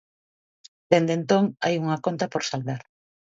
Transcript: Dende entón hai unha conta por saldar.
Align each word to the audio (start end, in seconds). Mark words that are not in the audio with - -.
Dende 0.91 1.13
entón 1.19 1.43
hai 1.63 1.75
unha 1.83 2.01
conta 2.05 2.25
por 2.31 2.41
saldar. 2.49 2.81